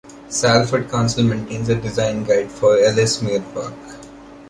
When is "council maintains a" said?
0.89-1.75